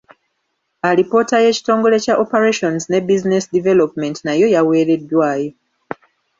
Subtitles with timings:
[0.87, 5.49] Alipoota y’Ekitongole kya Operations ne Business Development nayo yaweereddwayo.